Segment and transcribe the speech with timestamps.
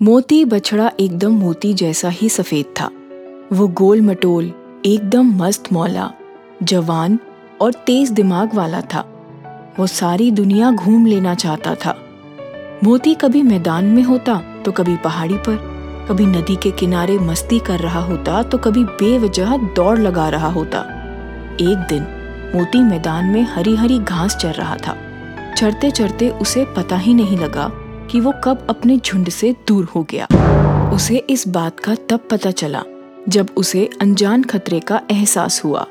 [0.00, 2.88] मोती बछड़ा एकदम मोती जैसा ही सफ़ेद था।
[3.52, 4.52] वो गोल मटोल,
[4.86, 6.10] एकदम मस्त मौला,
[6.62, 7.18] जवान
[7.60, 9.00] और तेज दिमाग वाला था।
[9.78, 11.94] वो सारी दुनिया घूम लेना चाहता था।
[12.84, 15.56] मोती कभी मैदान में होता तो कभी पहाड़ी पर,
[16.08, 20.80] कभी नदी के किनारे मस्ती कर रहा होता तो कभी बेवजह दौड़ लगा रहा होता।
[21.60, 22.06] एक दिन
[22.56, 24.96] मोती मैदान में हरी हरी घास चर रहा था।
[25.56, 27.70] चढ़ते चढ़ते उसे पता ही नहीं लगा
[28.10, 30.26] कि वो कब अपने झुंड से दूर हो गया।
[30.92, 32.82] उसे इस बात का तब पता चला,
[33.28, 35.86] जब उसे अनजान खतरे का एहसास हुआ।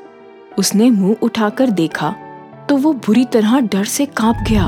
[0.58, 2.14] उसने मुँह उठाकर देखा
[2.68, 4.66] तो वो बुरी तरह डर से काँप गया।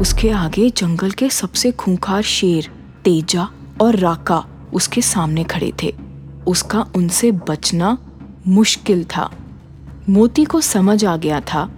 [0.00, 2.70] उसके आगे जंगल के सबसे खूंखार शेर,
[3.04, 3.48] तेजा
[3.80, 5.94] और राका उसके सामने खड़े थे।
[6.46, 7.96] उसका उनसे बचना
[8.46, 9.30] मुश्किल था।
[10.08, 11.68] मोती को समझ आ गया था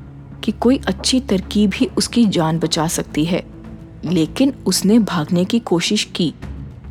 [0.45, 3.43] कि कोई अच्छी तरकीब ही उसकी जान बचा सकती है।
[4.05, 6.33] लेकिन उसने भागने की कोशिश की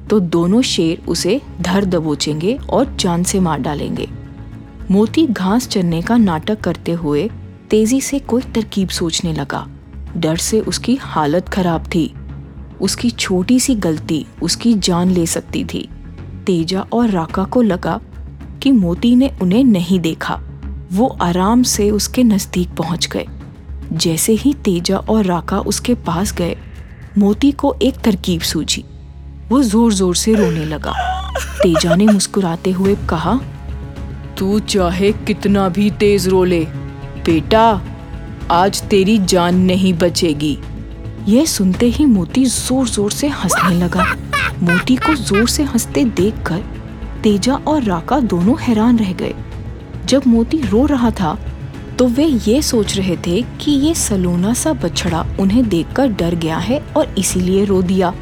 [0.10, 4.08] तो दोनों शेर उसे धर दबोचेंगे और जान से मार डालेंगे।
[4.92, 7.30] मोती घास चरने का नाटक करते हुए
[7.70, 9.68] तेज़ी से कोई तरकीब सोचने लगा।
[10.18, 12.14] डर से उसकी हालत खराब थी।
[12.82, 15.88] उसकी छोटी सी गलती उसकी जान ले सकती थी।
[16.46, 18.00] तेजा और राका को लगा
[18.64, 20.40] कि मोती ने उन्हें नहीं देखा।
[20.94, 23.26] वो आराम से उसके नज़दीक पहुँच गए।
[23.94, 26.58] जैसे ही तेजा और राका उसके पास गए
[27.18, 28.84] मोती को एक तरकीब सूझी।
[29.50, 30.94] वो ज़ोर ज़ोर से रोने लगा।
[31.64, 33.40] तेजा ने मुस्कुराते हुए कहा,
[34.38, 36.64] तू चाहे कितना भी तेज रो ले,
[37.26, 37.82] बेटा,
[38.52, 40.58] आज तेरी जान नहीं बचेगी।
[41.28, 44.06] यह सुनते ही मोती ज़ोर ज़ोर से हंसने लगा।
[44.64, 46.64] मोती को ज़ोर से हँसते देखकर
[47.24, 49.34] तेजा और राका दोनों हैरान रह गए।
[50.06, 51.38] जब मोती रो रहा था
[52.00, 56.58] तो वे ये सोच रहे थे कि ये सलोना सा बछड़ा उन्हें देखकर डर गया
[56.58, 58.14] है और इसीलिए रो दिया।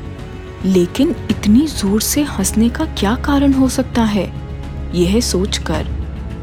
[0.65, 4.33] लेकिन इतनी ज़ोर से हंसने का क्या कारण हो सकता है?
[4.95, 5.87] यह सोचकर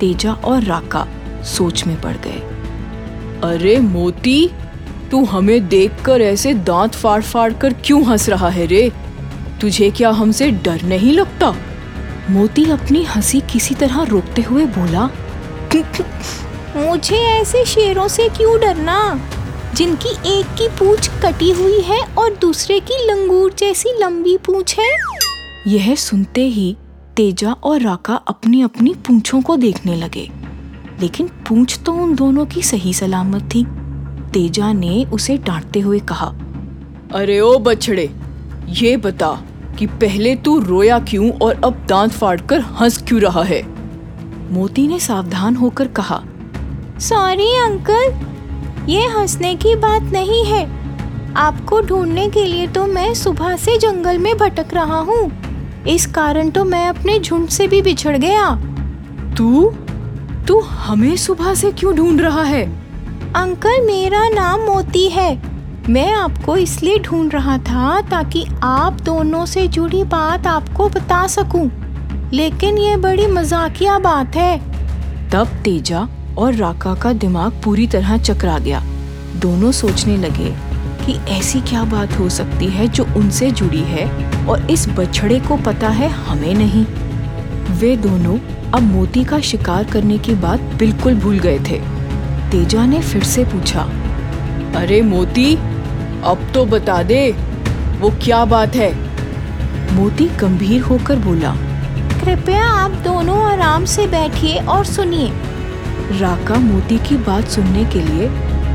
[0.00, 1.06] तेजा और राका
[1.44, 2.40] सोच में पड़ गए।
[3.50, 4.50] अरे मोती,
[5.10, 8.92] तू हमें देखकर ऐसे दांत फाड़ फाड़ कर क्यों हंस रहा है रे?
[9.60, 11.54] तुझे क्या हमसे डर नहीं लगता?
[12.30, 15.10] मोती अपनी हँसी किसी तरह रोकते हुए बोला
[16.76, 19.20] मुझे ऐसे शेरों से क्यों डरना?
[19.74, 24.96] जिनकी एक की पूछ कटी हुई है और दूसरे की लंगूर जैसी लंबी पूछ है।
[25.66, 26.76] यह सुनते ही
[27.16, 30.30] तेजा और राका अपनी अपनी पूंछों को देखने लगे।
[31.00, 33.64] लेकिन पूंछ तो उन दोनों की सही सलामत थी।
[34.32, 36.34] तेजा ने उसे डांटते हुए कहा
[37.14, 38.10] अरे ओ बछड़े
[38.68, 39.42] ये बता
[39.78, 43.62] कि पहले तू रोया क्यों और अब दांत फाड़कर हंस क्यों रहा है?
[44.52, 46.24] मोती ने सावधान होकर कहा
[47.00, 50.64] सॉरी अंकल ये हंसने की बात नहीं है।
[51.34, 55.30] आपको ढूँढने के लिए तो मैं सुबह से जंगल में भटक रहा हूँ।
[55.84, 58.50] इस कारण तो मैं अपने झुंड से भी बिछड़ गया।
[59.38, 59.72] तू?
[60.48, 62.64] तू हमें सुबह से क्यों ढूंढ रहा है?
[63.34, 65.42] अंकल मेरा नाम मोती है।
[65.88, 71.70] मैं आपको इसलिए ढूंढ रहा था ताकि आप दोनों से जुड़ी बात आपको बता सकूँ।
[72.32, 74.58] लेकिन ये बड़ी मजाकिया बात है।
[75.30, 76.08] तब तेजा
[76.38, 78.82] और राका का दिमाग पूरी तरह चकरा गया।
[79.36, 80.54] दोनों सोचने लगे
[81.04, 84.06] कि ऐसी क्या बात हो सकती है जो उनसे जुड़ी है
[84.46, 86.84] और इस बछड़े को पता है हमें नहीं।
[87.78, 88.38] वे दोनों
[88.70, 91.80] अब मोती का शिकार करने की बात बिल्कुल भूल गए थे।
[92.50, 93.82] तेजा ने फिर से पूछा,
[94.76, 95.54] अरे मोती,
[96.24, 97.30] अब तो बता दे,
[98.00, 98.92] वो क्या बात है?
[99.94, 101.54] मोती गंभीर होकर बोला,
[102.20, 105.32] कृपया आप दोनों आराम से बैठिए और सुनिए।
[106.10, 108.24] राका मोती की बात सुनने के लिए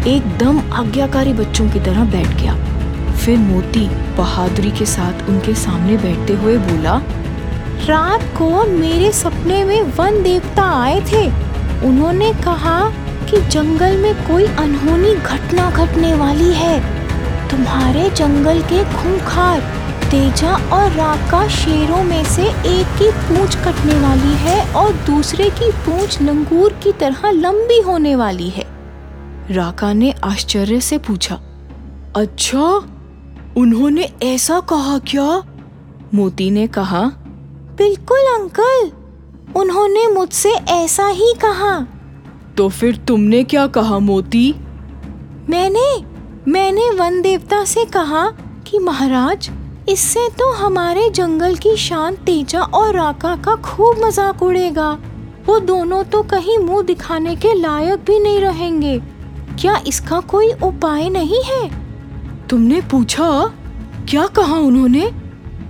[0.07, 2.55] एकदम आज्ञाकारी बच्चों की तरह बैठ गया।
[3.15, 7.01] फिर मोती बहादुरी के साथ उनके सामने बैठते हुए बोला,
[7.85, 11.25] रात को मेरे सपने में वन देवता आए थे।
[11.87, 12.79] उन्होंने कहा
[13.29, 16.79] कि जंगल में कोई अनहोनी घटना घटने वाली है।
[17.49, 19.61] तुम्हारे जंगल के खूंखार
[20.09, 25.71] तेजा और राका शेरों में से एक की पूंछ कटने वाली है और दूसरे की
[25.71, 28.65] पूंछ लंगूर की तरह लंबी होने वाली है।
[29.51, 31.35] राका ने आश्चर्य से पूछा
[32.15, 32.63] अच्छा
[33.57, 35.43] उन्होंने ऐसा कहा क्या?
[36.13, 37.01] मोती ने कहा,
[37.77, 38.91] बिल्कुल, अंकल,
[39.55, 41.87] उन्होंने मुझसे ऐसा ही कहा।
[42.57, 44.55] तो फिर तुमने क्या कहा, मोती?
[45.49, 46.03] मैंने
[46.51, 48.29] मैंने वन देवता से कहा
[48.67, 49.49] कि महाराज
[49.89, 54.89] इससे तो हमारे जंगल की शान तेजा और राका का खूब मज़ाक उड़ेगा।
[55.45, 58.97] वो दोनों तो कहीं मुँह दिखाने के लायक भी नहीं रहेंगे।
[59.61, 61.69] क्या इसका कोई उपाय नहीं है?
[62.47, 63.29] तुमने पूछा?
[64.09, 65.09] क्या कहा उन्होंने?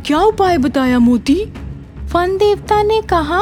[0.06, 1.36] क्या उपाय बताया मोती?
[2.14, 3.42] फन देवता ने कहा,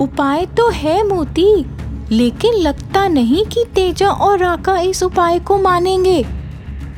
[0.00, 1.64] उपाय तो है मोती,
[2.10, 6.24] लेकिन लगता नहीं कि तेजा और राका इस उपाय को मानेंगे।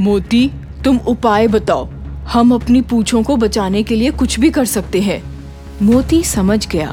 [0.00, 0.50] मोती,
[0.84, 1.88] तुम उपाय बताओ।
[2.32, 5.22] हम अपनी पूछों को बचाने के लिए कुछ भी कर सकते हैं।
[5.82, 6.92] मोती समझ गया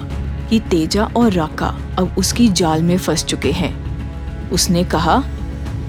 [0.50, 1.68] कि तेजा और राका
[2.00, 5.24] अब उसकी जाल में फंस चुके हैं। उसने कहा,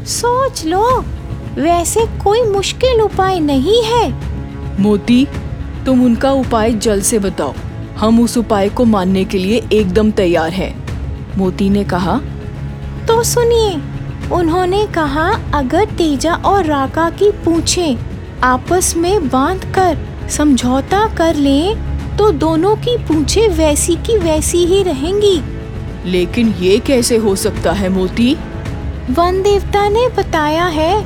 [0.06, 1.04] सोच लो,
[1.54, 4.14] वैसे कोई मुश्किल उपाय नहीं है।
[4.80, 5.26] मोती,
[5.86, 7.54] तुम उनका उपाय जल्द से बताओ।
[7.98, 10.72] हम उस उपाय को मानने के लिए एकदम तैयार हैं।
[11.38, 12.20] मोती ने कहा
[13.08, 13.80] तो सुनिए,
[14.30, 17.98] उन्होंने कहा, अगर तेजा और राका की पूछे
[18.44, 19.96] आपस में बाँध कर
[20.30, 25.40] समझौता कर लें तो दोनों की पूछे वैसी की वैसी ही रहेंगी।
[26.04, 28.34] लेकिन ये कैसे हो सकता है मोती?
[29.10, 31.00] वन देवता ने बताया है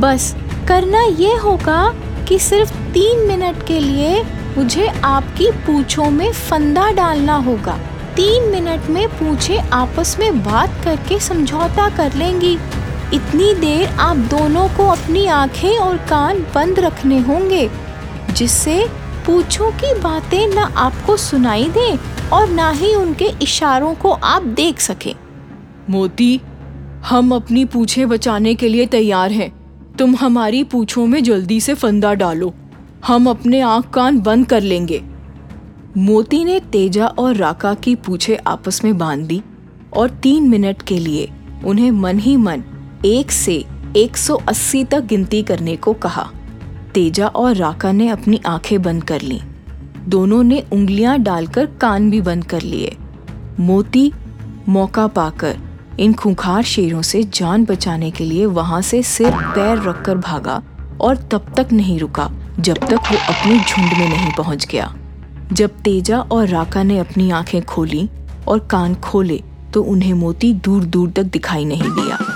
[0.00, 0.34] बस
[0.68, 1.94] करना ये होगा
[2.28, 4.22] कि सिर्फ़ तीन मिनट के लिए
[4.56, 7.78] मुझे आपकी पूछों में फंदा डालना होगा।
[8.16, 12.56] तीन मिनट में पूछे आपस में बात करके समझौता कर लेंगी।
[13.14, 17.70] इतनी देर आप दोनों को अपनी आँखें और कान बंद रखने होंगे,
[18.32, 18.88] जिससे
[19.26, 24.80] पूछों की बातें न आपको सुनाई दें और ना ही उनके इशारों को आप देख
[24.80, 25.14] सकें।
[25.90, 26.40] मोती,
[27.04, 29.52] हम अपनी पूछे बचाने के लिए तैयार हैं।
[29.96, 32.54] तुम हमारी पूछों में जल्दी से फंदा डालो।
[33.06, 35.02] हम अपने आँख कान बंद कर लेंगे।
[35.96, 39.42] मोती ने तेजा और राका की पूछे आपस में बाँध दी
[39.96, 41.30] और तीन मिनट के लिए
[41.64, 42.62] उन्हें मन ही मन
[43.04, 43.64] एक से
[43.96, 46.30] 180 तक गिनती करने को कहा।
[46.94, 49.40] तेजा और राका ने अपनी आँखें बंद कर लीं।
[50.08, 52.96] दोनों ने उंगलियाँ डालकर कान भी बंद कर लिए।
[53.60, 54.12] मोती
[54.68, 55.56] मौका पाकर
[56.00, 60.62] इन खूंखार शेरों से जान बचाने के लिए वहाँ से सिर पैर रखकर भागा
[61.00, 62.30] और तब तक नहीं रुका,
[62.60, 64.94] जब तक वो अपने झुंड में नहीं पहुँच गया।
[65.52, 68.08] जब तेजा और राका ने अपनी आँखें खोली
[68.48, 69.42] और कान खोले
[69.74, 72.27] तो उन्हें मोती दूर दूर तक दिखाई नहीं दिया।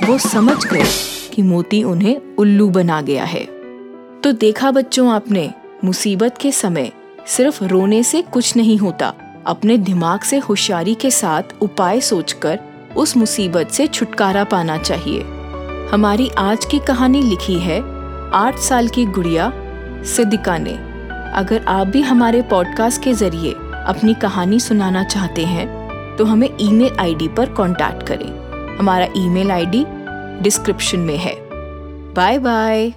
[0.00, 0.84] वो समझ गए
[1.34, 3.44] कि मोती उन्हें उल्लू बना गया है।
[4.20, 5.50] तो देखा बच्चों आपने,
[5.84, 6.90] मुसीबत के समय
[7.26, 9.12] सिर्फ़ रोने से कुछ नहीं होता,
[9.46, 12.58] अपने दिमाग से होशियारी के साथ उपाय सोचकर
[12.96, 15.22] उस मुसीबत से छुटकारा पाना चाहिए।
[15.92, 17.80] हमारी आज की कहानी लिखी है
[18.34, 19.52] आठ साल की गुड़िया
[20.06, 20.74] सिद्दिका ने।
[21.34, 23.52] अगर आप भी हमारे पॉडकास्ट के ज़रिए
[23.86, 25.68] अपनी कहानी सुनाना चाहते हैं
[26.16, 28.49] तो हमें ईमेल आईडी पर कांटेक्ट करें।
[28.80, 29.84] हमारा ईमेल आईडी
[30.42, 31.34] डिस्क्रिप्शन में है।
[32.14, 32.92] Bye bye.